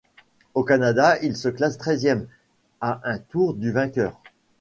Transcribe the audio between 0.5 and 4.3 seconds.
Au Canada, il se classe treizième, à un tour du vainqueur.